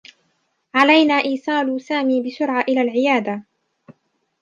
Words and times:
علينا 0.73 1.13
إيصال 1.13 1.81
سامي 1.81 2.23
بسرعة 2.23 2.61
إلى 2.61 2.81
العيادة. 2.81 3.43